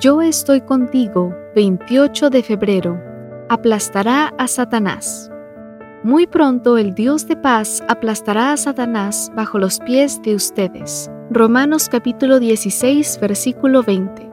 [0.00, 3.02] Yo estoy contigo, 28 de febrero,
[3.48, 5.28] aplastará a Satanás.
[6.04, 11.10] Muy pronto el Dios de paz aplastará a Satanás bajo los pies de ustedes.
[11.32, 14.30] Romanos capítulo 16, versículo 20.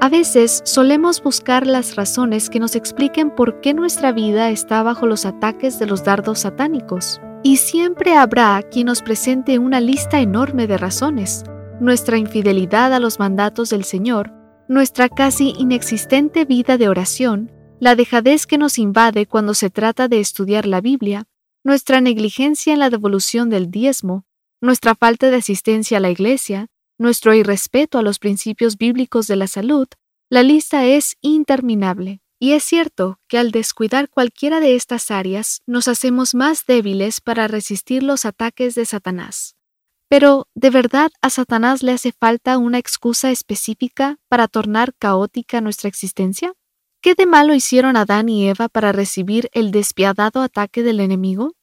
[0.00, 5.06] A veces solemos buscar las razones que nos expliquen por qué nuestra vida está bajo
[5.06, 7.20] los ataques de los dardos satánicos.
[7.44, 11.44] Y siempre habrá quien nos presente una lista enorme de razones.
[11.78, 14.32] Nuestra infidelidad a los mandatos del Señor,
[14.68, 20.20] nuestra casi inexistente vida de oración, la dejadez que nos invade cuando se trata de
[20.20, 21.26] estudiar la Biblia,
[21.64, 24.24] nuestra negligencia en la devolución del diezmo,
[24.60, 26.68] nuestra falta de asistencia a la iglesia,
[26.98, 29.86] nuestro irrespeto a los principios bíblicos de la salud,
[30.30, 32.20] la lista es interminable.
[32.40, 37.48] Y es cierto que al descuidar cualquiera de estas áreas nos hacemos más débiles para
[37.48, 39.56] resistir los ataques de Satanás.
[40.16, 45.88] Pero, ¿de verdad a Satanás le hace falta una excusa específica para tornar caótica nuestra
[45.88, 46.52] existencia?
[47.02, 51.56] ¿Qué de malo hicieron Adán y Eva para recibir el despiadado ataque del enemigo?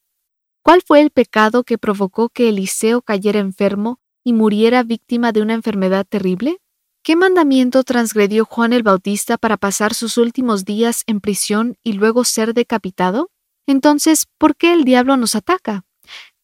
[0.62, 5.54] ¿Cuál fue el pecado que provocó que Eliseo cayera enfermo y muriera víctima de una
[5.54, 6.58] enfermedad terrible?
[7.02, 12.24] ¿Qué mandamiento transgredió Juan el Bautista para pasar sus últimos días en prisión y luego
[12.24, 13.30] ser decapitado?
[13.66, 15.86] Entonces, ¿por qué el diablo nos ataca?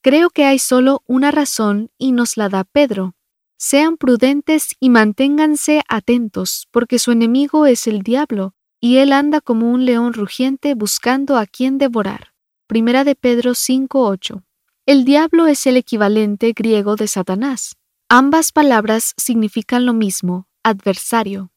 [0.03, 3.15] Creo que hay solo una razón y nos la da Pedro.
[3.57, 9.71] Sean prudentes y manténganse atentos, porque su enemigo es el diablo, y él anda como
[9.73, 12.33] un león rugiente buscando a quien devorar.
[12.69, 14.45] Primera de Pedro 5:8.
[14.87, 17.77] El diablo es el equivalente griego de Satanás.
[18.09, 21.51] Ambas palabras significan lo mismo, adversario.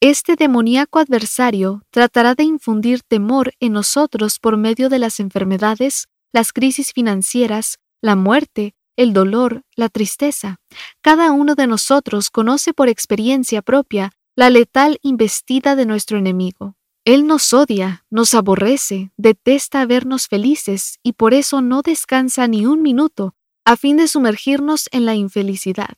[0.00, 6.52] Este demoníaco adversario tratará de infundir temor en nosotros por medio de las enfermedades, las
[6.52, 10.60] crisis financieras, la muerte, el dolor, la tristeza.
[11.00, 16.76] Cada uno de nosotros conoce por experiencia propia la letal investida de nuestro enemigo.
[17.04, 22.82] Él nos odia, nos aborrece, detesta vernos felices y por eso no descansa ni un
[22.82, 25.94] minuto a fin de sumergirnos en la infelicidad.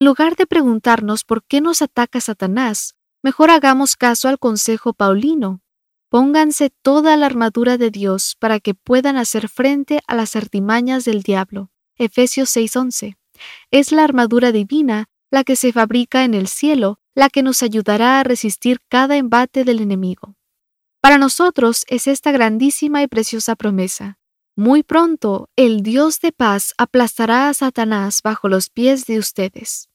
[0.00, 5.60] En lugar de preguntarnos por qué nos ataca Satanás, mejor hagamos caso al consejo paulino.
[6.10, 11.22] Pónganse toda la armadura de Dios para que puedan hacer frente a las artimañas del
[11.22, 11.70] diablo.
[11.96, 13.18] Efesios 6:11.
[13.70, 18.20] Es la armadura divina la que se fabrica en el cielo la que nos ayudará
[18.20, 20.36] a resistir cada embate del enemigo.
[21.00, 24.18] Para nosotros es esta grandísima y preciosa promesa.
[24.56, 29.90] Muy pronto el Dios de paz aplastará a Satanás bajo los pies de ustedes.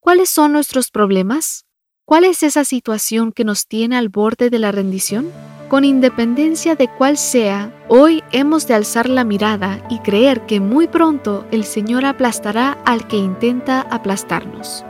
[0.00, 1.64] ¿Cuáles son nuestros problemas?
[2.04, 5.32] ¿Cuál es esa situación que nos tiene al borde de la rendición?
[5.74, 10.86] Con independencia de cuál sea, hoy hemos de alzar la mirada y creer que muy
[10.86, 14.84] pronto el Señor aplastará al que intenta aplastarnos.